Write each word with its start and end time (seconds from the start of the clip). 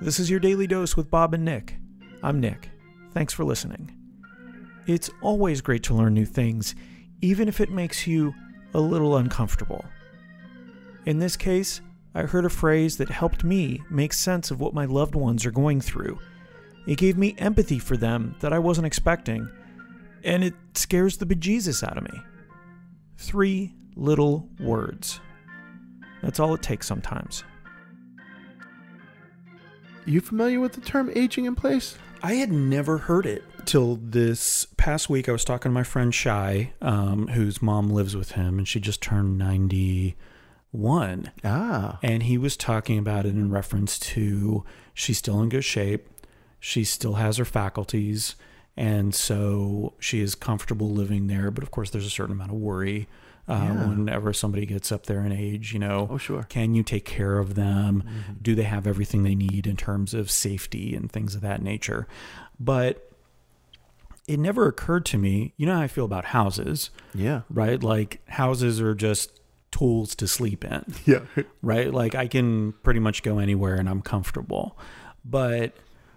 This 0.00 0.20
is 0.20 0.30
your 0.30 0.40
daily 0.40 0.66
dose 0.66 0.96
with 0.96 1.10
Bob 1.10 1.34
and 1.34 1.44
Nick. 1.44 1.76
I'm 2.22 2.40
Nick. 2.40 2.70
Thanks 3.12 3.34
for 3.34 3.44
listening. 3.44 3.90
It's 4.86 5.10
always 5.22 5.60
great 5.60 5.82
to 5.84 5.94
learn 5.94 6.14
new 6.14 6.24
things, 6.24 6.74
even 7.20 7.48
if 7.48 7.60
it 7.60 7.70
makes 7.70 8.06
you 8.06 8.32
a 8.74 8.80
little 8.80 9.16
uncomfortable. 9.16 9.84
In 11.04 11.18
this 11.18 11.36
case, 11.36 11.80
I 12.14 12.22
heard 12.22 12.44
a 12.44 12.50
phrase 12.50 12.96
that 12.98 13.10
helped 13.10 13.44
me 13.44 13.82
make 13.90 14.12
sense 14.12 14.50
of 14.50 14.60
what 14.60 14.72
my 14.72 14.84
loved 14.84 15.14
ones 15.14 15.44
are 15.44 15.50
going 15.50 15.80
through. 15.80 16.18
It 16.86 16.96
gave 16.96 17.18
me 17.18 17.34
empathy 17.38 17.78
for 17.78 17.96
them 17.96 18.36
that 18.40 18.52
I 18.52 18.58
wasn't 18.58 18.86
expecting, 18.86 19.48
and 20.24 20.42
it 20.42 20.54
scares 20.74 21.16
the 21.16 21.26
bejesus 21.26 21.82
out 21.82 21.98
of 21.98 22.04
me. 22.04 22.20
Three 23.16 23.74
little 23.94 24.48
words. 24.60 25.20
That's 26.22 26.40
all 26.40 26.54
it 26.54 26.62
takes 26.62 26.86
sometimes. 26.86 27.44
You 30.04 30.20
familiar 30.20 30.60
with 30.60 30.72
the 30.72 30.80
term 30.80 31.10
aging 31.14 31.44
in 31.44 31.54
place? 31.54 31.98
I 32.22 32.34
had 32.34 32.50
never 32.50 32.98
heard 32.98 33.26
it 33.26 33.44
till 33.66 33.96
this 33.96 34.66
past 34.76 35.10
week. 35.10 35.28
I 35.28 35.32
was 35.32 35.44
talking 35.44 35.70
to 35.70 35.74
my 35.74 35.82
friend 35.82 36.14
Shy, 36.14 36.72
um, 36.80 37.28
whose 37.28 37.60
mom 37.60 37.90
lives 37.90 38.16
with 38.16 38.32
him, 38.32 38.58
and 38.58 38.66
she 38.66 38.80
just 38.80 39.02
turned 39.02 39.38
91. 39.38 41.30
Ah. 41.44 41.98
And 42.02 42.22
he 42.24 42.38
was 42.38 42.56
talking 42.56 42.98
about 42.98 43.26
it 43.26 43.34
in 43.34 43.50
reference 43.50 43.98
to 43.98 44.64
she's 44.94 45.18
still 45.18 45.40
in 45.42 45.50
good 45.50 45.64
shape, 45.64 46.08
she 46.58 46.82
still 46.84 47.14
has 47.14 47.36
her 47.36 47.44
faculties, 47.44 48.34
and 48.76 49.14
so 49.14 49.94
she 49.98 50.20
is 50.20 50.34
comfortable 50.34 50.90
living 50.90 51.26
there. 51.26 51.50
But 51.50 51.62
of 51.62 51.70
course, 51.70 51.90
there's 51.90 52.06
a 52.06 52.10
certain 52.10 52.34
amount 52.34 52.50
of 52.52 52.56
worry. 52.56 53.08
Uh, 53.48 53.54
Yeah. 53.54 53.88
Whenever 53.88 54.32
somebody 54.32 54.66
gets 54.66 54.92
up 54.92 55.06
there 55.06 55.24
in 55.24 55.32
age, 55.32 55.72
you 55.72 55.78
know, 55.78 56.06
Oh, 56.10 56.18
sure. 56.18 56.42
can 56.50 56.74
you 56.74 56.82
take 56.82 57.04
care 57.06 57.38
of 57.38 57.54
them? 57.54 58.02
Mm-hmm. 58.02 58.32
Do 58.42 58.54
they 58.54 58.64
have 58.64 58.86
everything 58.86 59.22
they 59.22 59.34
need 59.34 59.66
in 59.66 59.76
terms 59.76 60.12
of 60.14 60.30
safety 60.30 60.94
and 60.94 61.10
things 61.10 61.34
of 61.34 61.40
that 61.40 61.62
nature? 61.62 62.06
But 62.60 63.10
it 64.26 64.38
never 64.38 64.66
occurred 64.66 65.06
to 65.06 65.18
me, 65.18 65.54
you 65.56 65.64
know 65.66 65.74
how 65.76 65.80
I 65.80 65.88
feel 65.88 66.04
about 66.04 66.26
houses, 66.26 66.90
Yeah. 67.14 67.42
right? 67.48 67.82
Like 67.82 68.20
houses 68.28 68.80
are 68.80 68.94
just 68.94 69.40
tools 69.70 70.14
to 70.16 70.26
sleep 70.28 70.64
in, 70.64 70.84
Yeah. 71.06 71.20
right? 71.62 71.92
Like 71.92 72.14
I 72.14 72.26
can 72.26 72.72
pretty 72.82 73.00
much 73.00 73.22
go 73.22 73.38
anywhere 73.38 73.76
and 73.76 73.88
I'm 73.88 74.02
comfortable. 74.02 74.78
But 75.24 75.74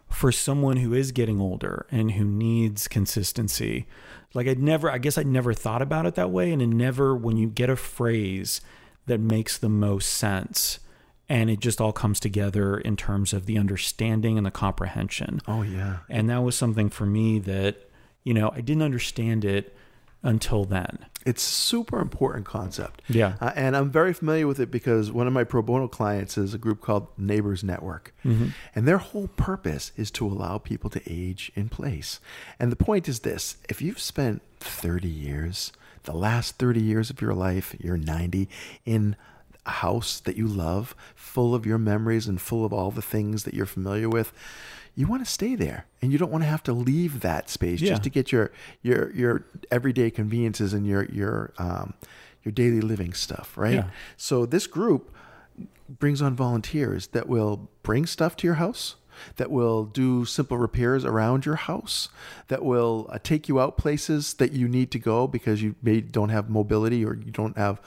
for 0.10 0.32
someone 0.34 0.76
who 0.78 0.94
is 0.94 1.14
getting 1.14 1.40
older 1.40 1.86
and 1.90 2.12
who 2.12 2.26
needs 2.26 2.90
consistency, 2.90 3.88
like 4.34 4.48
I'd 4.48 4.60
never, 4.60 4.90
I 4.90 4.98
guess 4.98 5.18
I'd 5.18 5.28
never 5.28 5.54
thought 5.54 5.82
about 5.82 6.06
it 6.06 6.16
that 6.16 6.32
way. 6.32 6.52
And 6.52 6.62
it 6.62 6.68
never, 6.68 7.16
when 7.16 7.38
you 7.38 7.48
get 7.48 7.70
a 7.70 7.76
phrase 7.76 8.62
that 9.06 9.20
makes 9.20 9.58
the 9.58 9.70
most 9.70 10.14
sense 10.14 10.80
and 11.28 11.50
it 11.50 11.60
just 11.60 11.80
all 11.80 11.94
comes 11.94 12.20
together 12.20 12.78
in 12.78 12.98
terms 12.98 13.34
of 13.34 13.46
the 13.46 13.58
understanding 13.58 14.38
and 14.38 14.46
the 14.46 14.52
comprehension. 14.52 15.42
Oh, 15.48 15.62
yeah. 15.62 16.00
And 16.10 16.30
that 16.30 16.44
was 16.44 16.56
something 16.56 16.90
for 16.90 17.06
me 17.06 17.40
that, 17.40 17.90
you 18.23 18.34
know, 18.34 18.52
I 18.54 18.62
didn't 18.62 18.84
understand 18.84 19.46
it 19.46 19.76
until 20.23 20.66
then. 20.66 21.05
It's 21.25 21.41
super 21.41 22.00
important 22.00 22.45
concept. 22.45 23.02
Yeah. 23.08 23.36
Uh, 23.39 23.52
and 23.55 23.75
I'm 23.75 23.91
very 23.91 24.14
familiar 24.14 24.47
with 24.47 24.59
it 24.59 24.72
because 24.72 25.11
one 25.11 25.27
of 25.27 25.33
my 25.33 25.44
pro 25.44 25.61
bono 25.61 25.88
clients 25.88 26.38
is 26.38 26.53
a 26.53 26.58
group 26.58 26.81
called 26.81 27.08
Neighbors 27.17 27.64
Network. 27.64 28.14
And 28.75 28.88
their 28.88 28.97
whole 28.97 29.27
purpose 29.27 29.92
is 29.95 30.09
to 30.11 30.25
allow 30.25 30.58
people 30.58 30.89
to 30.92 31.02
age 31.08 31.52
in 31.55 31.69
place. 31.69 32.19
And 32.59 32.72
the 32.72 32.75
point 32.75 33.08
is 33.08 33.19
this 33.19 33.58
if 33.69 33.81
you've 33.81 33.99
spent 33.99 34.42
30 34.59 35.08
years, 35.08 35.72
the 36.03 36.14
last 36.14 36.58
30 36.58 36.81
years 36.81 37.09
of 37.09 37.22
your 37.22 37.33
life, 37.33 37.75
you're 37.80 37.97
90, 37.97 38.49
in 38.86 39.16
a 39.66 39.69
house 39.69 40.19
that 40.19 40.38
you 40.38 40.47
love, 40.47 40.95
full 41.16 41.53
of 41.53 41.66
your 41.66 41.77
memories 41.77 42.27
and 42.27 42.42
full 42.42 42.66
of 42.66 42.73
all 42.73 42.89
the 42.89 43.02
things 43.02 43.44
that 43.44 43.53
you're 43.53 43.66
familiar 43.67 44.09
with, 44.09 44.33
you 44.95 45.08
want 45.08 45.23
to 45.25 45.31
stay 45.31 45.56
there 45.56 45.86
and 46.02 46.11
you 46.11 46.17
don't 46.17 46.31
want 46.31 46.44
to 46.44 46.50
have 46.50 46.64
to 46.64 46.73
leave 46.73 47.22
that 47.22 47.50
space 47.50 47.80
Yeah. 47.81 47.89
just 47.89 48.03
to 48.03 48.09
get 48.09 48.31
your 48.31 48.52
your 48.82 49.11
your 49.14 49.45
everyday 49.71 50.11
conveniences 50.11 50.73
and 50.73 50.86
your 50.86 51.05
your 51.05 51.54
um 51.58 51.93
your 52.43 52.52
daily 52.52 52.82
living 52.82 53.14
stuff, 53.14 53.55
right? 53.58 53.76
Yeah. 53.76 53.89
So 54.17 54.45
this 54.48 54.66
group 54.67 55.14
brings 55.88 56.21
on 56.21 56.36
volunteers 56.36 57.08
that 57.08 57.27
will 57.27 57.70
bring 57.83 58.05
stuff 58.05 58.36
to 58.38 58.48
your 58.48 58.55
house, 58.55 58.95
that 59.37 59.52
will 59.52 59.86
do 59.86 60.26
simple 60.26 60.58
repairs 60.58 61.05
around 61.05 61.45
your 61.45 61.55
house, 61.55 62.09
that 62.48 62.64
will 62.64 63.08
uh, 63.11 63.20
take 63.21 63.48
you 63.48 63.59
out 63.59 63.77
places 63.77 64.33
that 64.36 64.52
you 64.52 64.67
need 64.67 64.92
to 64.92 64.99
go 64.99 65.27
because 65.27 65.61
you 65.61 65.76
may 65.82 66.02
don't 66.02 66.30
have 66.30 66.49
mobility 66.49 67.05
or 67.05 67.15
you 67.15 67.31
don't 67.31 67.58
have 67.58 67.81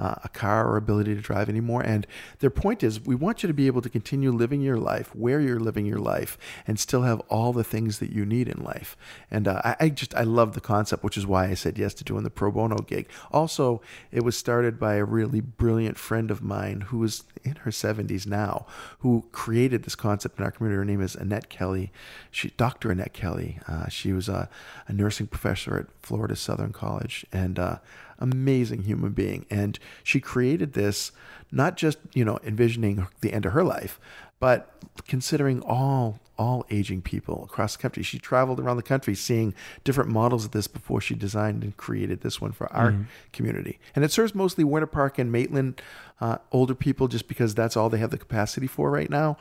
uh, 0.00 0.14
a 0.24 0.28
car 0.28 0.66
or 0.66 0.76
ability 0.76 1.14
to 1.14 1.20
drive 1.20 1.48
anymore. 1.48 1.82
And 1.82 2.06
their 2.38 2.50
point 2.50 2.82
is, 2.82 3.04
we 3.04 3.14
want 3.14 3.42
you 3.42 3.46
to 3.46 3.54
be 3.54 3.66
able 3.66 3.82
to 3.82 3.90
continue 3.90 4.32
living 4.32 4.62
your 4.62 4.78
life 4.78 5.14
where 5.14 5.40
you're 5.40 5.60
living 5.60 5.84
your 5.84 5.98
life 5.98 6.38
and 6.66 6.80
still 6.80 7.02
have 7.02 7.20
all 7.28 7.52
the 7.52 7.64
things 7.64 7.98
that 7.98 8.10
you 8.10 8.24
need 8.24 8.48
in 8.48 8.64
life. 8.64 8.96
And 9.30 9.46
uh, 9.46 9.60
I, 9.62 9.76
I 9.78 9.88
just 9.90 10.14
I 10.14 10.22
love 10.22 10.54
the 10.54 10.60
concept, 10.60 11.04
which 11.04 11.18
is 11.18 11.26
why 11.26 11.48
I 11.48 11.54
said 11.54 11.76
yes 11.76 11.92
to 11.94 12.04
doing 12.04 12.24
the 12.24 12.30
pro 12.30 12.50
bono 12.50 12.78
gig. 12.78 13.08
Also, 13.30 13.82
it 14.10 14.24
was 14.24 14.36
started 14.36 14.80
by 14.80 14.94
a 14.94 15.04
really 15.04 15.40
brilliant 15.40 15.98
friend 15.98 16.30
of 16.30 16.42
mine 16.42 16.82
who 16.82 17.04
is 17.04 17.24
in 17.44 17.56
her 17.56 17.70
70s 17.70 18.26
now, 18.26 18.66
who 19.00 19.24
created 19.32 19.82
this 19.82 19.94
concept 19.94 20.38
in 20.38 20.44
our 20.44 20.50
community. 20.50 20.79
Her 20.80 20.84
name 20.86 21.02
is 21.02 21.14
Annette 21.14 21.50
Kelly. 21.50 21.92
She, 22.30 22.54
Dr. 22.56 22.90
Annette 22.90 23.12
Kelly. 23.12 23.58
Uh, 23.68 23.88
she 23.90 24.14
was 24.14 24.30
a, 24.30 24.48
a 24.88 24.94
nursing 24.94 25.26
professor 25.26 25.76
at 25.76 25.86
Florida 26.00 26.34
Southern 26.34 26.72
College 26.72 27.26
and 27.30 27.58
uh, 27.58 27.80
amazing 28.20 28.82
human 28.82 29.12
being. 29.12 29.46
And 29.50 29.78
she 30.02 30.20
created 30.20 30.72
this 30.74 31.12
not 31.52 31.76
just 31.76 31.98
you 32.14 32.24
know 32.24 32.38
envisioning 32.44 33.06
the 33.20 33.32
end 33.32 33.46
of 33.46 33.52
her 33.52 33.64
life, 33.64 33.98
but 34.38 34.74
considering 35.06 35.62
all 35.62 36.20
all 36.40 36.64
aging 36.70 37.02
people 37.02 37.44
across 37.44 37.76
the 37.76 37.82
country. 37.82 38.02
She 38.02 38.18
traveled 38.18 38.58
around 38.60 38.78
the 38.78 38.82
country 38.82 39.14
seeing 39.14 39.54
different 39.84 40.08
models 40.08 40.46
of 40.46 40.52
this 40.52 40.66
before 40.66 40.98
she 41.02 41.14
designed 41.14 41.62
and 41.62 41.76
created 41.76 42.22
this 42.22 42.40
one 42.40 42.52
for 42.52 42.72
our 42.72 42.94
community. 43.34 43.78
And 43.94 44.06
it 44.06 44.10
serves 44.10 44.34
mostly 44.34 44.64
Winter 44.64 44.86
Park 44.86 45.18
and 45.18 45.30
Maitland 45.30 45.82
uh, 46.18 46.38
older 46.50 46.74
people 46.74 47.08
just 47.08 47.28
because 47.28 47.54
that's 47.54 47.76
all 47.76 47.90
they 47.90 47.98
have 47.98 48.10
the 48.10 48.16
capacity 48.16 48.66
for 48.66 48.90
right 48.90 49.10
now. 49.10 49.36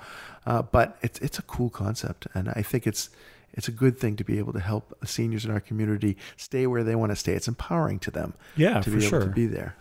Uh, 0.46 0.62
but 0.62 0.98
it's 1.02 1.20
it's 1.20 1.40
a 1.40 1.44
cool 1.44 1.70
concept, 1.70 2.28
and 2.34 2.50
I 2.50 2.62
think 2.62 2.86
it's 2.86 3.10
it's 3.54 3.68
a 3.68 3.72
good 3.72 3.98
thing 4.00 4.16
to 4.18 4.24
be 4.24 4.38
able 4.40 4.54
to 4.54 4.60
help 4.60 4.94
seniors 5.06 5.46
in 5.46 5.52
our 5.52 5.60
community 5.60 6.18
stay 6.38 6.68
where 6.68 6.84
they 6.84 6.96
want 6.96 7.12
to 7.12 7.16
stay. 7.16 7.34
It's 7.34 7.48
empowering 7.48 8.00
to 8.00 8.12
them 8.12 8.34
Yeah, 8.56 8.76
to 8.82 8.84
for 8.84 8.98
be 8.98 9.06
able 9.06 9.10
sure. 9.10 9.20
to 9.22 9.28
be 9.28 9.46
there. 9.48 9.76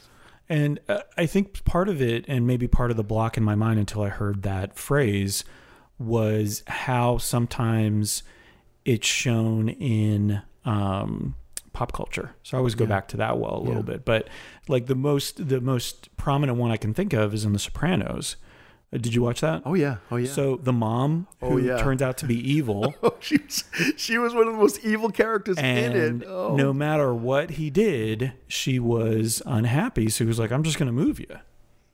And 0.48 0.80
uh, 0.88 1.00
I 1.16 1.26
think 1.26 1.64
part 1.64 1.88
of 1.90 2.00
it, 2.00 2.24
and 2.26 2.46
maybe 2.46 2.66
part 2.68 2.90
of 2.90 2.96
the 2.96 3.04
block 3.04 3.36
in 3.36 3.44
my 3.44 3.54
mind 3.54 3.78
until 3.78 4.02
I 4.02 4.08
heard 4.08 4.42
that 4.44 4.76
phrase, 4.78 5.44
was 5.98 6.62
how 6.66 7.18
sometimes 7.18 8.22
it's 8.84 9.06
shown 9.06 9.68
in 9.68 10.40
um, 10.64 11.34
pop 11.72 11.92
culture. 11.92 12.34
So 12.42 12.56
I 12.56 12.58
always 12.58 12.74
go 12.74 12.86
back 12.86 13.08
to 13.08 13.16
that 13.18 13.38
well 13.38 13.56
a 13.56 13.62
little 13.62 13.76
Yeah. 13.82 13.92
bit. 13.92 14.04
But 14.06 14.28
like 14.68 14.86
the 14.86 14.94
most, 14.94 15.48
the 15.48 15.60
most 15.60 16.16
prominent 16.16 16.56
one 16.58 16.70
I 16.70 16.76
can 16.78 16.94
think 16.94 17.12
of 17.12 17.34
is 17.34 17.44
in 17.44 17.52
The 17.52 17.58
Sopranos. 17.58 18.36
Uh, 18.92 18.96
Did 18.98 19.14
you 19.14 19.22
watch 19.22 19.40
that? 19.42 19.62
Oh 19.66 19.74
yeah, 19.74 19.96
oh 20.10 20.16
yeah. 20.16 20.30
So 20.30 20.56
the 20.56 20.72
mom, 20.72 21.26
Oh, 21.42 21.50
who 21.50 21.58
yeah. 21.58 21.76
turns 21.82 22.00
out 22.02 22.16
to 22.18 22.26
be 22.26 22.36
evil, 22.52 22.94
Oh, 23.02 23.14
she 23.20 23.36
was, 23.38 23.64
she 23.96 24.16
was 24.18 24.34
one 24.34 24.46
of 24.46 24.54
the 24.54 24.58
most 24.58 24.84
evil 24.84 25.10
characters 25.10 25.58
in 25.58 25.64
it. 26.22 26.26
Oh. 26.26 26.56
no 26.56 26.72
matter 26.72 27.12
what 27.14 27.50
he 27.50 27.68
did, 27.70 28.32
she 28.46 28.78
was 28.78 29.42
unhappy. 29.44 30.08
So 30.08 30.24
he 30.24 30.28
was 30.28 30.38
like, 30.38 30.50
"I'm 30.52 30.62
just 30.62 30.78
going 30.78 30.86
to 30.86 30.92
move 30.92 31.20
you 31.20 31.38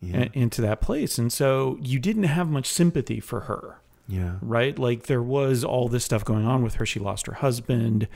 Yeah. 0.01 0.25
a- 0.33 0.39
into 0.39 0.63
that 0.63 0.81
place." 0.81 1.19
And 1.19 1.33
so 1.33 1.79
you 1.83 1.99
didn't 1.99 2.25
have 2.25 2.49
much 2.49 2.67
sympathy 2.67 3.19
for 3.19 3.41
her, 3.41 3.81
yeah. 4.07 4.35
right? 4.41 4.79
Like 4.79 5.05
there 5.07 5.23
was 5.23 5.65
all 5.65 5.89
this 5.89 6.05
stuff 6.05 6.25
going 6.25 6.47
on 6.47 6.63
with 6.63 6.75
her. 6.75 6.87
She 6.87 7.01
lost 7.01 7.27
her 7.27 7.35
husband. 7.35 8.07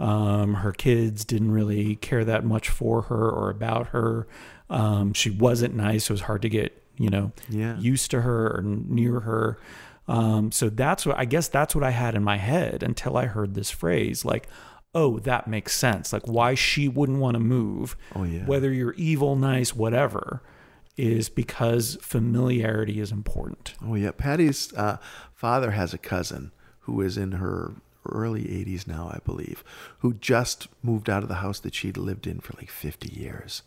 Um, 0.00 0.54
her 0.54 0.70
kids 0.70 1.24
didn't 1.24 1.50
really 1.50 1.96
care 1.96 2.24
that 2.24 2.44
much 2.44 2.68
for 2.68 3.02
her 3.02 3.28
or 3.30 3.50
about 3.50 3.88
her. 3.88 4.28
Um, 4.70 5.12
she 5.12 5.28
wasn't 5.30 5.74
nice. 5.74 6.04
It 6.08 6.12
was 6.12 6.20
hard 6.22 6.42
to 6.42 6.48
get, 6.48 6.80
you 6.98 7.08
know, 7.10 7.32
Yeah. 7.48 7.78
used 7.78 8.10
to 8.10 8.22
her 8.22 8.56
or 8.58 8.62
near 8.62 9.20
her. 9.20 9.58
Um, 10.06 10.50
so 10.52 10.68
that's 10.70 11.04
what 11.06 11.18
I 11.18 11.24
guess 11.26 11.48
that's 11.48 11.74
what 11.74 11.84
I 11.84 11.90
had 11.90 12.14
in 12.14 12.24
my 12.24 12.36
head 12.38 12.82
until 12.82 13.16
I 13.16 13.26
heard 13.26 13.54
this 13.54 13.70
phrase 13.70 14.24
like, 14.24 14.48
oh, 14.94 15.18
that 15.20 15.46
makes 15.46 15.74
sense. 15.76 16.12
Like 16.12 16.26
why 16.26 16.54
she 16.54 16.88
wouldn't 16.88 17.18
want 17.18 17.34
to 17.34 17.40
move, 17.40 17.96
Oh, 18.16 18.24
yeah. 18.24 18.46
whether 18.46 18.72
you're 18.72 18.94
evil, 18.94 19.36
nice, 19.36 19.74
whatever, 19.76 20.42
is 20.96 21.28
because 21.28 21.96
familiarity 22.00 22.98
is 23.00 23.12
important. 23.12 23.74
Oh 23.84 23.94
yeah. 23.94 24.10
Patty's 24.12 24.72
uh, 24.74 24.96
father 25.34 25.72
has 25.72 25.92
a 25.94 25.98
cousin 25.98 26.52
who 26.80 27.00
is 27.02 27.16
in 27.18 27.32
her 27.32 27.74
early 28.10 28.42
80s 28.44 28.86
now, 28.88 29.10
I 29.12 29.18
believe, 29.26 29.62
who 29.98 30.14
just 30.14 30.68
moved 30.82 31.10
out 31.10 31.22
of 31.22 31.28
the 31.28 31.36
house 31.36 31.60
that 31.60 31.74
she'd 31.74 31.98
lived 31.98 32.26
in 32.26 32.40
for 32.40 32.54
like 32.56 32.70
50 32.70 33.12
years. 33.12 33.62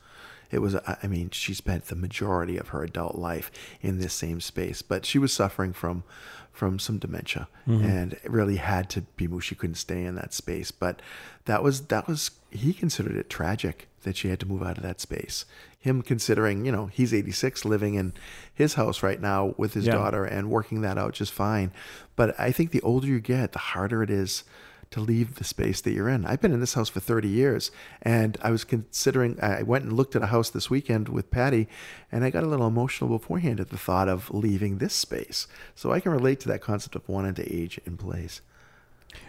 It 0.51 0.59
was, 0.59 0.75
I 0.75 1.07
mean, 1.07 1.29
she 1.31 1.53
spent 1.53 1.85
the 1.85 1.95
majority 1.95 2.57
of 2.57 2.69
her 2.69 2.83
adult 2.83 3.15
life 3.15 3.51
in 3.81 3.99
this 3.99 4.13
same 4.13 4.41
space, 4.41 4.81
but 4.81 5.05
she 5.05 5.17
was 5.17 5.33
suffering 5.33 5.73
from 5.73 6.03
from 6.51 6.77
some 6.77 6.97
dementia 6.97 7.47
mm-hmm. 7.65 7.85
and 7.85 8.11
it 8.11 8.29
really 8.29 8.57
had 8.57 8.89
to 8.89 9.01
be 9.15 9.25
moved. 9.25 9.45
She 9.45 9.55
couldn't 9.55 9.75
stay 9.75 10.03
in 10.03 10.15
that 10.15 10.33
space, 10.33 10.69
but 10.69 11.01
that 11.45 11.63
was 11.63 11.87
that 11.87 12.07
was 12.09 12.31
he 12.49 12.73
considered 12.73 13.15
it 13.15 13.29
tragic 13.29 13.87
that 14.03 14.17
she 14.17 14.27
had 14.27 14.39
to 14.41 14.45
move 14.45 14.61
out 14.61 14.77
of 14.77 14.83
that 14.83 14.99
space. 14.99 15.45
Him 15.79 16.01
considering, 16.01 16.65
you 16.65 16.71
know, 16.71 16.87
he's 16.87 17.13
86 17.13 17.63
living 17.65 17.93
in 17.93 18.13
his 18.53 18.73
house 18.73 19.01
right 19.01 19.21
now 19.21 19.55
with 19.57 19.73
his 19.73 19.85
Yeah. 19.85 19.93
daughter 19.93 20.25
and 20.25 20.49
working 20.51 20.81
that 20.81 20.97
out 20.97 21.13
just 21.13 21.31
fine. 21.31 21.71
But 22.15 22.37
I 22.39 22.51
think 22.51 22.71
the 22.71 22.81
older 22.81 23.07
you 23.07 23.19
get, 23.21 23.53
the 23.53 23.59
harder 23.59 24.03
it 24.03 24.09
is 24.09 24.43
to 24.91 24.99
leave 24.99 25.35
the 25.35 25.43
space 25.43 25.81
that 25.81 25.93
you're 25.93 26.09
in. 26.09 26.25
I've 26.25 26.41
been 26.41 26.53
in 26.53 26.59
this 26.59 26.73
house 26.73 26.89
for 26.89 26.99
30 26.99 27.27
years 27.27 27.71
and 28.01 28.37
I 28.41 28.51
was 28.51 28.63
considering, 28.63 29.39
I 29.41 29.63
went 29.63 29.85
and 29.85 29.93
looked 29.93 30.15
at 30.15 30.21
a 30.21 30.27
house 30.27 30.49
this 30.49 30.69
weekend 30.69 31.09
with 31.09 31.31
Patty 31.31 31.67
and 32.11 32.23
I 32.23 32.29
got 32.29 32.43
a 32.43 32.47
little 32.47 32.67
emotional 32.67 33.17
beforehand 33.17 33.59
at 33.59 33.69
the 33.69 33.77
thought 33.77 34.09
of 34.09 34.29
leaving 34.31 34.77
this 34.77 34.93
space. 34.93 35.47
So 35.75 35.91
I 35.91 36.01
can 36.01 36.11
relate 36.11 36.41
to 36.41 36.49
that 36.49 36.61
concept 36.61 36.95
of 36.95 37.07
wanting 37.07 37.35
to 37.35 37.53
age 37.53 37.79
in 37.85 37.97
place. 37.97 38.41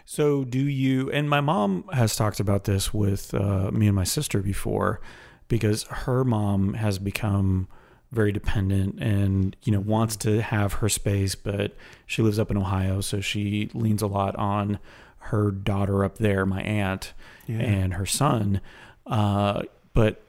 So, 0.05 0.45
do 0.45 0.61
you? 0.61 1.11
And 1.11 1.29
my 1.29 1.41
mom 1.41 1.85
has 1.93 2.15
talked 2.15 2.39
about 2.41 2.65
this 2.65 2.95
with 2.95 3.35
uh, 3.35 3.71
me 3.73 3.89
and 3.89 3.97
my 3.97 4.05
sister 4.05 4.41
before, 4.41 5.01
because 5.49 5.85
her 5.85 6.25
mom 6.25 6.75
has 6.75 6.99
become 6.99 7.69
very 8.13 8.31
dependent 8.31 9.01
and 9.01 9.57
you 9.63 9.73
know 9.73 9.81
wants 9.81 10.17
to 10.17 10.43
have 10.43 10.75
her 10.75 10.89
space, 10.89 11.35
but 11.35 11.75
she 12.07 12.23
lives 12.23 12.39
up 12.39 12.51
in 12.51 12.57
Ohio, 12.57 13.01
so 13.01 13.21
she 13.21 13.71
leans 13.75 14.03
a 14.03 14.07
lot 14.07 14.37
on 14.37 14.79
her 15.27 15.51
daughter 15.51 16.05
up 16.05 16.19
there, 16.19 16.45
my 16.47 16.63
aunt, 16.63 17.13
Yeah. 17.47 17.59
and 17.59 17.95
her 17.95 18.07
son. 18.07 18.61
Uh, 19.07 19.63
but 19.95 20.23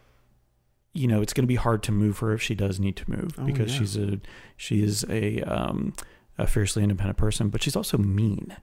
you 0.96 1.08
know, 1.08 1.22
it's 1.22 1.34
going 1.34 1.44
to 1.44 1.48
be 1.48 1.56
hard 1.56 1.82
to 1.84 1.92
move 1.92 2.20
her 2.20 2.34
if 2.34 2.42
she 2.42 2.54
does 2.54 2.80
need 2.80 2.96
to 2.98 3.10
move 3.10 3.32
Oh, 3.40 3.44
because 3.46 3.74
yeah. 3.74 3.80
she's 3.80 3.98
a 3.98 4.20
she 4.58 4.84
is 4.84 5.04
a 5.10 5.42
um, 5.42 5.94
a 6.38 6.46
fiercely 6.48 6.84
independent 6.84 7.18
person, 7.18 7.50
but 7.50 7.62
she's 7.64 7.76
also 7.76 7.98
mean. 7.98 8.56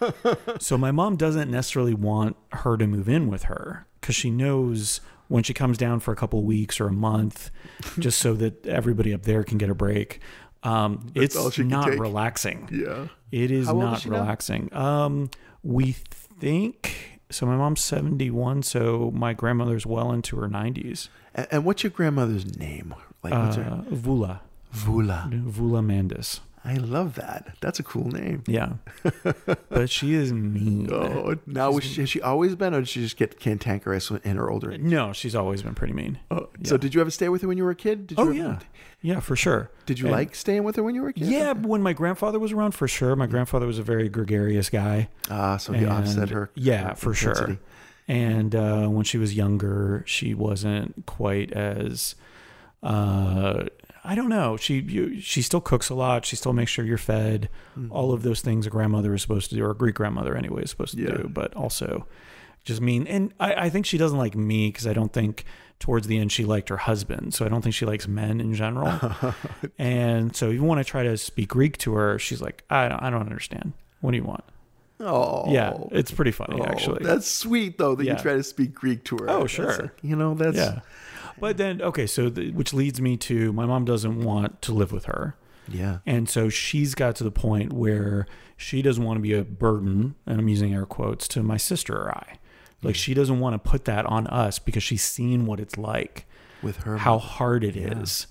so 0.58 0.76
my 0.78 0.90
mom 0.90 1.16
doesn't 1.16 1.50
necessarily 1.50 1.94
want 1.94 2.36
her 2.52 2.76
to 2.76 2.86
move 2.86 3.08
in 3.08 3.28
with 3.28 3.44
her 3.44 3.86
because 4.00 4.14
she 4.14 4.30
knows 4.30 5.00
when 5.28 5.42
she 5.42 5.52
comes 5.52 5.76
down 5.76 6.00
for 6.00 6.10
a 6.12 6.16
couple 6.16 6.42
weeks 6.42 6.80
or 6.80 6.88
a 6.88 6.92
month, 6.92 7.50
just 7.98 8.18
so 8.18 8.34
that 8.34 8.66
everybody 8.66 9.12
up 9.12 9.22
there 9.24 9.44
can 9.44 9.58
get 9.58 9.68
a 9.68 9.74
break. 9.74 10.20
Um, 10.62 11.12
it's 11.14 11.58
not 11.58 11.88
relaxing. 11.90 12.68
Yeah. 12.72 13.08
It 13.30 13.50
is 13.50 13.66
How 13.66 13.74
old 13.74 13.96
is 13.96 14.06
not 14.06 14.12
relaxing. 14.12 14.72
Um, 14.74 15.30
we 15.62 15.92
think 15.92 17.20
so. 17.30 17.46
My 17.46 17.56
mom's 17.56 17.80
seventy-one, 17.80 18.62
so 18.62 19.10
my 19.14 19.34
grandmother's 19.34 19.86
well 19.86 20.12
into 20.12 20.36
her 20.36 20.48
nineties. 20.48 21.08
And, 21.34 21.46
and 21.50 21.64
what's 21.64 21.82
your 21.84 21.90
grandmother's 21.90 22.58
name? 22.58 22.94
Like, 23.22 23.34
what's 23.34 23.56
her? 23.56 23.62
Uh, 23.64 23.82
Vula, 23.94 24.40
Vula. 24.74 25.30
Vula 25.30 25.82
Mandis. 25.84 26.40
I 26.64 26.74
love 26.74 27.14
that. 27.14 27.56
That's 27.60 27.78
a 27.78 27.82
cool 27.82 28.08
name. 28.08 28.42
Yeah, 28.46 28.74
but 29.68 29.88
she 29.90 30.14
is 30.14 30.32
mean. 30.32 30.92
Oh, 30.92 31.36
now 31.46 31.70
was 31.70 31.84
she, 31.84 32.00
has 32.00 32.10
she 32.10 32.20
always 32.20 32.54
been, 32.56 32.74
or 32.74 32.80
did 32.80 32.88
she 32.88 33.00
just 33.00 33.16
get 33.16 33.38
cantankerous 33.40 34.10
in 34.10 34.36
her 34.36 34.50
older 34.50 34.72
age? 34.72 34.80
No, 34.80 35.12
she's 35.12 35.34
always 35.34 35.62
been 35.62 35.74
pretty 35.74 35.92
mean. 35.94 36.18
Oh, 36.30 36.48
So, 36.64 36.76
did 36.76 36.94
you 36.94 37.00
ever 37.00 37.10
stay 37.10 37.28
with 37.28 37.42
her 37.42 37.48
when 37.48 37.56
you 37.58 37.64
were 37.64 37.70
a 37.70 37.74
kid? 37.76 38.06
Did 38.08 38.18
you 38.18 38.24
Oh 38.24 38.26
ever- 38.28 38.34
yeah, 38.34 38.58
yeah, 39.00 39.20
for 39.20 39.36
sure. 39.36 39.70
Did 39.86 39.98
you 39.98 40.06
And- 40.06 40.12
like 40.16 40.34
staying 40.34 40.64
with 40.64 40.76
her 40.76 40.82
when 40.82 40.94
you 40.94 41.02
were 41.02 41.08
a 41.08 41.12
kid? 41.12 41.28
Yeah, 41.28 41.52
when 41.52 41.82
my 41.82 41.92
grandfather 41.92 42.38
was 42.38 42.52
around, 42.52 42.72
for 42.72 42.88
sure. 42.88 43.14
My 43.16 43.26
grandfather 43.26 43.66
was 43.66 43.78
a 43.78 43.82
very 43.84 44.08
gregarious 44.08 44.68
guy. 44.68 45.08
Ah, 45.30 45.56
so 45.58 45.72
you 45.74 45.86
offset 45.86 46.24
And- 46.24 46.30
her. 46.32 46.50
Yeah, 46.54 46.94
for 46.94 47.14
sure. 47.14 47.58
And 48.08 48.54
uh, 48.54 48.88
when 48.88 49.04
she 49.04 49.16
was 49.18 49.34
younger, 49.34 50.02
she 50.06 50.34
wasn't 50.34 51.06
quite 51.06 51.52
as. 51.52 52.14
Uh, 52.82 53.64
I 54.10 54.14
don't 54.14 54.30
know. 54.30 54.56
She 54.56 54.80
you, 54.80 55.20
she 55.20 55.42
still 55.42 55.60
cooks 55.60 55.90
a 55.90 55.94
lot. 55.94 56.24
She 56.24 56.34
still 56.34 56.54
makes 56.54 56.70
sure 56.70 56.84
you're 56.84 56.96
fed. 56.96 57.50
Mm-hmm. 57.78 57.92
All 57.92 58.12
of 58.12 58.22
those 58.22 58.40
things 58.40 58.66
a 58.66 58.70
grandmother 58.70 59.12
is 59.14 59.20
supposed 59.20 59.50
to 59.50 59.56
do, 59.56 59.64
or 59.64 59.70
a 59.72 59.74
Greek 59.76 59.96
grandmother 59.96 60.34
anyway 60.34 60.62
is 60.62 60.70
supposed 60.70 60.94
to 60.96 61.02
Yeah. 61.02 61.08
do. 61.18 61.28
But 61.28 61.54
also, 61.54 62.06
just 62.64 62.80
mean. 62.80 63.06
And 63.06 63.34
I, 63.38 63.66
I 63.66 63.70
think 63.70 63.84
she 63.84 63.98
doesn't 63.98 64.16
like 64.18 64.34
me 64.34 64.68
because 64.70 64.86
I 64.86 64.94
don't 64.94 65.12
think 65.12 65.44
towards 65.78 66.06
the 66.06 66.16
end 66.18 66.32
she 66.32 66.44
liked 66.46 66.70
her 66.70 66.78
husband. 66.78 67.34
So 67.34 67.44
I 67.44 67.48
don't 67.48 67.60
think 67.62 67.74
she 67.74 67.84
likes 67.86 68.08
men 68.08 68.40
in 68.40 68.54
general. 68.54 68.98
and 69.78 70.34
so 70.34 70.50
even 70.50 70.66
when 70.66 70.78
I 70.78 70.82
try 70.82 71.02
to 71.02 71.16
speak 71.18 71.50
Greek 71.50 71.76
to 71.78 71.92
her, 71.94 72.18
she's 72.18 72.40
like, 72.40 72.64
I 72.70 72.88
don't, 72.88 73.02
I 73.02 73.10
don't 73.10 73.20
understand. 73.22 73.74
What 74.00 74.12
do 74.12 74.16
you 74.16 74.24
want? 74.24 74.44
Oh, 75.00 75.44
Yeah, 75.52 75.74
it's 75.92 76.10
pretty 76.10 76.32
funny 76.32 76.58
Oh, 76.60 76.64
actually. 76.64 77.04
That's 77.04 77.28
sweet 77.28 77.78
though 77.78 77.94
that 77.94 78.04
Yeah. 78.04 78.16
you 78.16 78.18
try 78.22 78.32
to 78.34 78.42
speak 78.42 78.74
Greek 78.74 79.04
to 79.04 79.18
her. 79.18 79.30
Oh, 79.30 79.46
sure. 79.46 79.92
you 80.02 80.16
know 80.16 80.34
that's 80.34 80.56
Yeah. 80.56 80.80
But 81.40 81.56
then, 81.56 81.80
okay, 81.82 82.06
so 82.06 82.28
the, 82.28 82.50
which 82.52 82.72
leads 82.72 83.00
me 83.00 83.16
to 83.18 83.52
my 83.52 83.66
mom 83.66 83.84
doesn't 83.84 84.22
want 84.22 84.60
to 84.62 84.72
live 84.72 84.92
with 84.92 85.04
her. 85.06 85.36
yeah. 85.68 85.98
And 86.06 86.28
so 86.28 86.48
she's 86.48 86.94
got 86.94 87.16
to 87.16 87.24
the 87.24 87.30
point 87.30 87.72
where 87.72 88.26
she 88.56 88.82
doesn't 88.82 89.04
want 89.04 89.18
to 89.18 89.22
be 89.22 89.34
a 89.34 89.44
burden, 89.44 90.14
and 90.26 90.40
I'm 90.40 90.48
using 90.48 90.74
air 90.74 90.86
quotes, 90.86 91.28
to 91.28 91.42
my 91.42 91.56
sister 91.56 91.94
or 91.96 92.10
I. 92.10 92.38
Like 92.82 92.94
she 92.94 93.12
doesn't 93.14 93.40
want 93.40 93.54
to 93.54 93.70
put 93.70 93.84
that 93.86 94.06
on 94.06 94.26
us 94.28 94.58
because 94.58 94.82
she's 94.82 95.02
seen 95.02 95.46
what 95.46 95.58
it's 95.60 95.76
like, 95.76 96.26
with 96.62 96.78
her. 96.78 96.98
how 96.98 97.18
hard 97.18 97.64
it 97.64 97.76
is, 97.76 98.26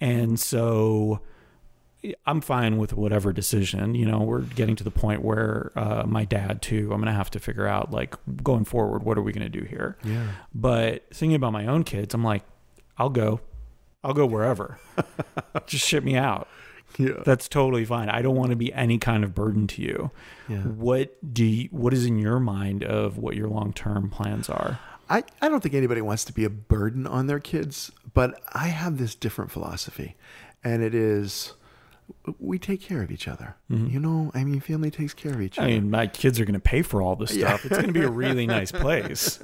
And 0.00 0.40
so 0.40 1.20
I'm 2.24 2.40
fine 2.40 2.78
with 2.78 2.94
whatever 2.94 3.30
decision. 3.32 3.94
You 3.94 4.06
know, 4.06 4.20
we're 4.20 4.40
getting 4.40 4.74
to 4.76 4.84
the 4.84 4.90
point 4.90 5.22
where 5.22 5.70
uh, 5.76 6.04
my 6.06 6.24
dad 6.24 6.62
too. 6.62 6.90
I'm 6.92 6.98
gonna 7.00 7.12
have 7.12 7.30
to 7.32 7.38
figure 7.38 7.66
out 7.66 7.90
like 7.90 8.14
going 8.42 8.64
forward, 8.64 9.02
what 9.02 9.18
are 9.18 9.22
we 9.22 9.32
gonna 9.32 9.50
do 9.50 9.62
here? 9.64 9.98
Yeah. 10.02 10.28
But 10.54 11.04
thinking 11.12 11.34
about 11.36 11.52
my 11.52 11.66
own 11.66 11.84
kids, 11.84 12.14
I'm 12.14 12.24
like, 12.24 12.42
I'll 13.00 13.08
go, 13.08 13.40
I'll 14.04 14.12
go 14.12 14.26
wherever. 14.26 14.78
Just 15.66 15.88
ship 15.88 16.04
me 16.04 16.16
out. 16.16 16.48
Yeah. 16.98 17.22
That's 17.24 17.48
totally 17.48 17.86
fine. 17.86 18.10
I 18.10 18.20
don't 18.20 18.36
want 18.36 18.50
to 18.50 18.56
be 18.56 18.74
any 18.74 18.98
kind 18.98 19.24
of 19.24 19.34
burden 19.34 19.66
to 19.68 19.80
you. 19.80 20.10
Yeah. 20.50 20.58
What 20.58 21.32
do 21.32 21.46
you, 21.46 21.68
what 21.70 21.94
is 21.94 22.04
in 22.04 22.18
your 22.18 22.38
mind 22.38 22.84
of 22.84 23.16
what 23.16 23.36
your 23.36 23.48
long 23.48 23.72
term 23.72 24.10
plans 24.10 24.50
are? 24.50 24.78
I, 25.08 25.24
I 25.40 25.48
don't 25.48 25.62
think 25.62 25.74
anybody 25.74 26.02
wants 26.02 26.26
to 26.26 26.34
be 26.34 26.44
a 26.44 26.50
burden 26.50 27.06
on 27.06 27.26
their 27.26 27.40
kids, 27.40 27.90
but 28.12 28.38
I 28.52 28.68
have 28.68 28.98
this 28.98 29.14
different 29.14 29.50
philosophy. 29.50 30.14
And 30.62 30.82
it 30.82 30.94
is 30.94 31.54
we 32.38 32.58
take 32.58 32.80
care 32.80 33.02
of 33.02 33.10
each 33.10 33.26
other. 33.28 33.56
You 33.68 34.00
know, 34.00 34.30
I 34.34 34.44
mean, 34.44 34.60
family 34.60 34.90
takes 34.90 35.14
care 35.14 35.32
of 35.32 35.40
each 35.40 35.56
Mm-hmm. 35.56 35.62
I 35.64 35.66
mean, 35.66 35.90
my 35.90 36.06
kids 36.06 36.40
are 36.40 36.44
going 36.44 36.54
to 36.54 36.60
pay 36.60 36.82
for 36.82 37.00
all 37.02 37.16
this 37.16 37.34
Yeah. 37.34 37.48
stuff. 37.48 37.64
It's 37.66 37.76
going 37.76 37.86
to 37.86 37.92
be 37.92 38.02
a 38.02 38.10
really 38.10 38.46
nice 38.46 38.72
place. 38.84 39.38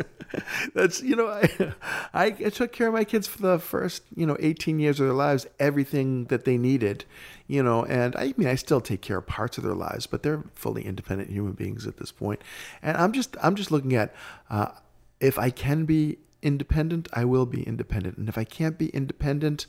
That's 0.74 1.02
you 1.02 1.14
know 1.16 1.28
I, 1.28 1.72
I 2.12 2.30
took 2.30 2.72
care 2.72 2.88
of 2.88 2.94
my 2.94 3.04
kids 3.04 3.26
for 3.28 3.40
the 3.40 3.58
first 3.58 4.02
you 4.14 4.26
know 4.26 4.36
18 4.40 4.78
years 4.80 4.98
of 4.98 5.06
their 5.06 5.14
lives 5.14 5.46
everything 5.60 6.24
that 6.26 6.44
they 6.44 6.58
needed 6.58 7.04
you 7.46 7.62
know 7.62 7.84
and 7.84 8.16
I 8.16 8.34
mean 8.36 8.48
I 8.48 8.56
still 8.56 8.80
take 8.80 9.00
care 9.02 9.18
of 9.18 9.26
parts 9.26 9.56
of 9.56 9.62
their 9.64 9.74
lives 9.74 10.06
but 10.08 10.24
they're 10.24 10.42
fully 10.54 10.84
independent 10.84 11.30
human 11.30 11.52
beings 11.52 11.86
at 11.86 11.98
this 11.98 12.10
point. 12.10 12.40
point 12.40 12.42
and 12.82 12.96
I'm 12.96 13.12
just 13.12 13.36
I'm 13.42 13.54
just 13.54 13.70
looking 13.70 13.94
at 13.94 14.12
uh, 14.50 14.68
if 15.20 15.38
I 15.38 15.50
can 15.50 15.84
be 15.84 16.18
independent 16.42 17.06
I 17.12 17.24
will 17.24 17.46
be 17.46 17.62
independent 17.62 18.16
and 18.18 18.28
if 18.28 18.36
I 18.36 18.44
can't 18.44 18.76
be 18.76 18.88
independent 18.88 19.66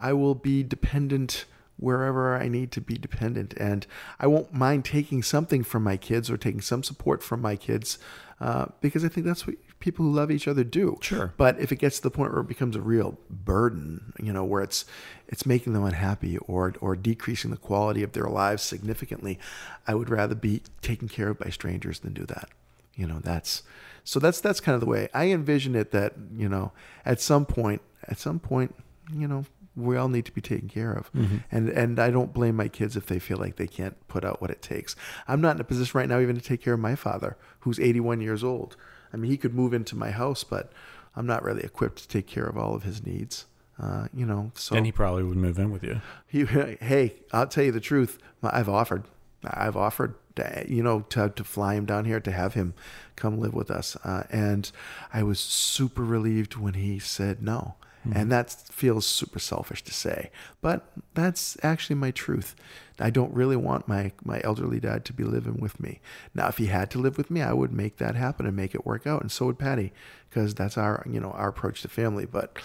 I 0.00 0.12
will 0.14 0.34
be 0.34 0.64
dependent 0.64 1.44
wherever 1.82 2.36
I 2.36 2.48
need 2.48 2.70
to 2.72 2.80
be 2.80 2.96
dependent. 2.96 3.54
And 3.54 3.86
I 4.20 4.26
won't 4.26 4.54
mind 4.54 4.84
taking 4.84 5.22
something 5.22 5.62
from 5.64 5.82
my 5.82 5.96
kids 5.96 6.30
or 6.30 6.36
taking 6.36 6.60
some 6.60 6.82
support 6.82 7.22
from 7.22 7.40
my 7.40 7.56
kids 7.56 7.98
uh, 8.40 8.66
because 8.80 9.04
I 9.04 9.08
think 9.08 9.26
that's 9.26 9.46
what 9.46 9.56
people 9.78 10.04
who 10.04 10.12
love 10.12 10.30
each 10.30 10.48
other 10.48 10.64
do. 10.64 10.98
Sure. 11.00 11.32
But 11.36 11.60
if 11.60 11.70
it 11.70 11.76
gets 11.76 11.96
to 11.96 12.02
the 12.02 12.10
point 12.10 12.32
where 12.32 12.40
it 12.40 12.48
becomes 12.48 12.76
a 12.76 12.80
real 12.80 13.18
burden, 13.30 14.12
you 14.20 14.32
know, 14.32 14.44
where 14.44 14.62
it's 14.62 14.84
it's 15.28 15.46
making 15.46 15.72
them 15.72 15.84
unhappy 15.84 16.38
or 16.38 16.74
or 16.80 16.96
decreasing 16.96 17.50
the 17.50 17.56
quality 17.56 18.02
of 18.02 18.12
their 18.12 18.26
lives 18.26 18.62
significantly, 18.62 19.38
I 19.86 19.94
would 19.94 20.08
rather 20.08 20.34
be 20.34 20.62
taken 20.80 21.08
care 21.08 21.28
of 21.28 21.38
by 21.38 21.50
strangers 21.50 22.00
than 22.00 22.14
do 22.14 22.24
that. 22.26 22.48
You 22.94 23.06
know, 23.06 23.20
that's 23.20 23.62
so 24.04 24.18
that's 24.18 24.40
that's 24.40 24.60
kind 24.60 24.74
of 24.74 24.80
the 24.80 24.86
way 24.86 25.08
I 25.14 25.26
envision 25.26 25.74
it 25.74 25.90
that, 25.92 26.14
you 26.36 26.48
know, 26.48 26.72
at 27.04 27.20
some 27.20 27.46
point 27.46 27.82
at 28.08 28.18
some 28.18 28.40
point, 28.40 28.74
you 29.12 29.28
know, 29.28 29.44
we 29.74 29.96
all 29.96 30.08
need 30.08 30.24
to 30.26 30.32
be 30.32 30.40
taken 30.40 30.68
care 30.68 30.92
of. 30.92 31.10
And 31.50 31.68
and 31.68 31.98
I 31.98 32.10
don't 32.10 32.32
blame 32.32 32.56
my 32.56 32.68
kids 32.68 32.96
if 32.96 33.06
they 33.06 33.18
feel 33.18 33.38
like 33.38 33.56
they 33.56 33.66
can't 33.66 33.96
put 34.08 34.24
out 34.24 34.40
what 34.40 34.50
it 34.50 34.60
takes. 34.62 34.94
I'm 35.26 35.40
not 35.40 35.56
in 35.56 35.60
a 35.60 35.64
position 35.64 35.98
right 35.98 36.08
now 36.08 36.20
even 36.20 36.36
to 36.36 36.42
take 36.42 36.62
care 36.62 36.74
of 36.74 36.80
my 36.80 36.94
father, 36.94 37.36
who's 37.60 37.80
81 37.80 38.20
years 38.20 38.44
old. 38.44 38.76
I 39.12 39.16
mean, 39.16 39.30
he 39.30 39.36
could 39.36 39.54
move 39.54 39.72
into 39.74 39.96
my 39.96 40.10
house, 40.10 40.44
but 40.44 40.72
I'm 41.16 41.26
not 41.26 41.42
really 41.42 41.62
equipped 41.62 41.98
to 41.98 42.08
take 42.08 42.26
care 42.26 42.46
of 42.46 42.56
all 42.56 42.74
of 42.74 42.82
his 42.82 43.04
needs. 43.04 43.46
Uh, 43.82 44.06
you 44.14 44.26
know, 44.26 44.52
so 44.54 44.76
And 44.76 44.86
he 44.86 44.92
probably 44.92 45.22
would 45.22 45.36
move 45.36 45.58
in 45.58 45.70
with 45.72 45.82
you. 45.82 46.00
he, 46.26 46.44
hey, 46.80 47.14
I'll 47.32 47.46
tell 47.46 47.64
you 47.64 47.72
the 47.72 47.80
truth. 47.80 48.18
I've 48.42 48.68
offered, 48.68 49.04
I've 49.44 49.76
offered, 49.76 50.14
to, 50.36 50.64
you 50.68 50.82
know, 50.82 51.00
to 51.10 51.30
to 51.30 51.44
fly 51.44 51.74
him 51.74 51.84
down 51.84 52.04
here 52.04 52.20
to 52.20 52.30
have 52.30 52.54
him 52.54 52.74
come 53.16 53.38
live 53.38 53.54
with 53.54 53.70
us, 53.70 53.96
uh, 54.04 54.24
and 54.30 54.70
I 55.12 55.22
was 55.22 55.40
super 55.40 56.04
relieved 56.04 56.56
when 56.56 56.74
he 56.74 56.98
said 56.98 57.42
no. 57.42 57.74
Mm-hmm. 58.06 58.16
And 58.16 58.32
that 58.32 58.50
feels 58.50 59.06
super 59.06 59.38
selfish 59.38 59.82
to 59.84 59.92
say, 59.92 60.30
but 60.60 60.92
that's 61.14 61.56
actually 61.62 61.96
my 61.96 62.10
truth. 62.10 62.56
I 62.98 63.10
don't 63.10 63.32
really 63.32 63.56
want 63.56 63.88
my, 63.88 64.12
my 64.24 64.40
elderly 64.44 64.80
dad 64.80 65.04
to 65.06 65.12
be 65.12 65.24
living 65.24 65.58
with 65.58 65.80
me. 65.80 66.00
Now, 66.34 66.48
if 66.48 66.58
he 66.58 66.66
had 66.66 66.90
to 66.92 66.98
live 66.98 67.16
with 67.16 67.30
me, 67.30 67.42
I 67.42 67.52
would 67.52 67.72
make 67.72 67.98
that 67.98 68.16
happen 68.16 68.46
and 68.46 68.56
make 68.56 68.74
it 68.74 68.86
work 68.86 69.06
out. 69.06 69.22
And 69.22 69.30
so 69.30 69.46
would 69.46 69.58
Patty, 69.58 69.92
because 70.28 70.54
that's 70.54 70.76
our, 70.76 71.04
you 71.08 71.20
know, 71.20 71.30
our 71.30 71.48
approach 71.48 71.82
to 71.82 71.88
family. 71.88 72.26
But 72.26 72.58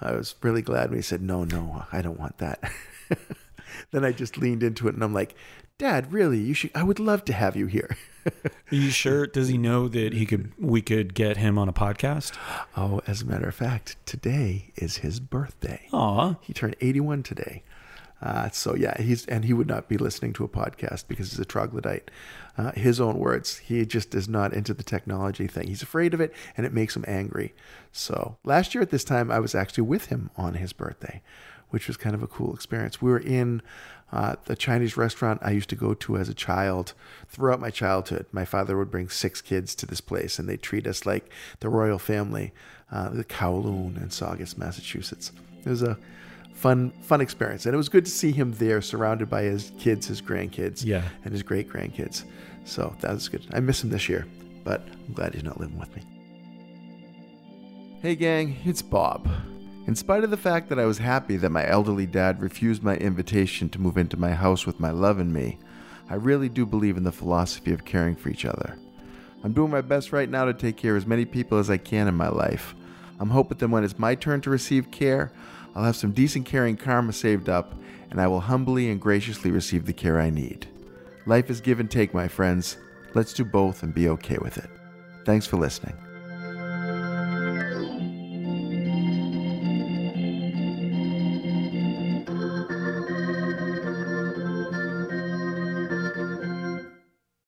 I 0.00 0.12
was 0.12 0.34
really 0.42 0.62
glad 0.62 0.90
when 0.90 0.98
he 0.98 1.02
said, 1.02 1.22
no, 1.22 1.44
no, 1.44 1.84
I 1.92 2.02
don't 2.02 2.18
want 2.18 2.38
that. 2.38 2.60
then 3.90 4.04
I 4.04 4.12
just 4.12 4.38
leaned 4.38 4.62
into 4.62 4.88
it 4.88 4.94
and 4.94 5.02
I'm 5.02 5.14
like, 5.14 5.34
Dad, 5.78 6.12
really, 6.12 6.38
you 6.38 6.54
should, 6.54 6.70
I 6.74 6.82
would 6.82 7.00
love 7.00 7.24
to 7.24 7.32
have 7.32 7.56
you 7.56 7.66
here. 7.66 7.96
Are 8.26 8.30
you 8.70 8.90
sure? 8.90 9.26
Does 9.26 9.48
he 9.48 9.58
know 9.58 9.88
that 9.88 10.12
he 10.12 10.26
could? 10.26 10.52
We 10.56 10.80
could 10.80 11.12
get 11.14 11.38
him 11.38 11.58
on 11.58 11.68
a 11.68 11.72
podcast. 11.72 12.36
Oh, 12.76 13.00
as 13.06 13.22
a 13.22 13.26
matter 13.26 13.48
of 13.48 13.54
fact, 13.54 13.96
today 14.06 14.70
is 14.76 14.98
his 14.98 15.18
birthday. 15.18 15.88
Aw, 15.92 16.36
He 16.40 16.52
turned 16.52 16.76
81 16.80 17.24
today. 17.24 17.64
Uh, 18.22 18.48
so 18.50 18.76
yeah, 18.76 19.00
he's 19.02 19.26
and 19.26 19.44
he 19.44 19.52
would 19.52 19.66
not 19.66 19.88
be 19.88 19.98
listening 19.98 20.32
to 20.34 20.44
a 20.44 20.48
podcast 20.48 21.08
because 21.08 21.30
he's 21.32 21.40
a 21.40 21.44
troglodyte. 21.44 22.08
Uh, 22.56 22.70
his 22.72 23.00
own 23.00 23.18
words, 23.18 23.58
he 23.58 23.84
just 23.84 24.14
is 24.14 24.28
not 24.28 24.52
into 24.52 24.72
the 24.72 24.84
technology 24.84 25.48
thing. 25.48 25.66
He's 25.66 25.82
afraid 25.82 26.14
of 26.14 26.20
it, 26.20 26.32
and 26.56 26.64
it 26.64 26.72
makes 26.72 26.94
him 26.94 27.04
angry. 27.08 27.52
So 27.90 28.36
last 28.44 28.74
year 28.74 28.82
at 28.82 28.90
this 28.90 29.02
time, 29.02 29.32
I 29.32 29.40
was 29.40 29.56
actually 29.56 29.84
with 29.84 30.06
him 30.06 30.30
on 30.36 30.54
his 30.54 30.72
birthday, 30.72 31.20
which 31.72 31.88
was 31.88 31.96
kind 31.96 32.14
of 32.14 32.22
a 32.22 32.26
cool 32.26 32.54
experience. 32.54 33.02
We 33.02 33.10
were 33.10 33.18
in 33.18 33.60
uh, 34.12 34.36
the 34.44 34.54
Chinese 34.54 34.96
restaurant 34.96 35.40
I 35.42 35.50
used 35.52 35.70
to 35.70 35.74
go 35.76 35.94
to 35.94 36.16
as 36.18 36.28
a 36.28 36.34
child 36.34 36.92
throughout 37.28 37.60
my 37.60 37.70
childhood. 37.70 38.26
My 38.30 38.44
father 38.44 38.76
would 38.76 38.90
bring 38.90 39.08
six 39.08 39.40
kids 39.40 39.74
to 39.76 39.86
this 39.86 40.00
place, 40.02 40.38
and 40.38 40.48
they 40.48 40.58
treat 40.58 40.86
us 40.86 41.06
like 41.06 41.30
the 41.60 41.68
royal 41.70 41.98
family, 41.98 42.52
uh, 42.90 43.08
the 43.08 43.24
Kowloon 43.24 43.96
in 44.00 44.10
Saugus, 44.10 44.58
Massachusetts. 44.58 45.32
It 45.64 45.68
was 45.70 45.82
a 45.82 45.96
fun, 46.52 46.90
fun 47.00 47.22
experience, 47.22 47.64
and 47.64 47.72
it 47.74 47.78
was 47.78 47.88
good 47.88 48.04
to 48.04 48.10
see 48.10 48.32
him 48.32 48.52
there, 48.52 48.82
surrounded 48.82 49.30
by 49.30 49.42
his 49.44 49.72
kids, 49.78 50.06
his 50.08 50.20
grandkids, 50.20 50.84
Yeah. 50.84 51.02
and 51.24 51.32
his 51.32 51.42
great 51.42 51.68
grandkids. 51.70 52.24
So 52.64 52.94
that 53.00 53.12
was 53.14 53.28
good. 53.30 53.46
I 53.52 53.60
miss 53.60 53.82
him 53.82 53.88
this 53.90 54.10
year, 54.10 54.26
but 54.62 54.86
I'm 55.08 55.14
glad 55.14 55.32
he's 55.34 55.42
not 55.42 55.58
living 55.58 55.78
with 55.78 55.94
me. 55.96 56.02
Hey, 58.02 58.14
gang, 58.14 58.56
it's 58.64 58.82
Bob. 58.82 59.26
In 59.84 59.96
spite 59.96 60.22
of 60.22 60.30
the 60.30 60.36
fact 60.36 60.68
that 60.68 60.78
I 60.78 60.86
was 60.86 60.98
happy 60.98 61.36
that 61.36 61.50
my 61.50 61.68
elderly 61.68 62.06
dad 62.06 62.40
refused 62.40 62.84
my 62.84 62.96
invitation 62.96 63.68
to 63.70 63.80
move 63.80 63.96
into 63.98 64.16
my 64.16 64.30
house 64.30 64.64
with 64.64 64.78
my 64.78 64.90
love 64.90 65.18
and 65.18 65.32
me, 65.32 65.58
I 66.08 66.14
really 66.14 66.48
do 66.48 66.64
believe 66.64 66.96
in 66.96 67.02
the 67.02 67.10
philosophy 67.10 67.72
of 67.72 67.84
caring 67.84 68.14
for 68.14 68.28
each 68.28 68.44
other. 68.44 68.78
I'm 69.42 69.52
doing 69.52 69.72
my 69.72 69.80
best 69.80 70.12
right 70.12 70.30
now 70.30 70.44
to 70.44 70.54
take 70.54 70.76
care 70.76 70.92
of 70.92 71.02
as 71.02 71.06
many 71.06 71.24
people 71.24 71.58
as 71.58 71.68
I 71.68 71.78
can 71.78 72.06
in 72.06 72.14
my 72.14 72.28
life. 72.28 72.76
I'm 73.18 73.30
hoping 73.30 73.58
that 73.58 73.68
when 73.68 73.82
it's 73.82 73.98
my 73.98 74.14
turn 74.14 74.40
to 74.42 74.50
receive 74.50 74.92
care, 74.92 75.32
I'll 75.74 75.84
have 75.84 75.96
some 75.96 76.12
decent 76.12 76.46
caring 76.46 76.76
karma 76.76 77.12
saved 77.12 77.48
up, 77.48 77.74
and 78.10 78.20
I 78.20 78.28
will 78.28 78.40
humbly 78.40 78.88
and 78.88 79.00
graciously 79.00 79.50
receive 79.50 79.86
the 79.86 79.92
care 79.92 80.20
I 80.20 80.30
need. 80.30 80.68
Life 81.26 81.50
is 81.50 81.60
give 81.60 81.80
and 81.80 81.90
take, 81.90 82.14
my 82.14 82.28
friends. 82.28 82.76
Let's 83.14 83.32
do 83.32 83.44
both 83.44 83.82
and 83.82 83.92
be 83.92 84.08
okay 84.10 84.38
with 84.38 84.58
it. 84.58 84.70
Thanks 85.24 85.46
for 85.46 85.56
listening. 85.56 85.96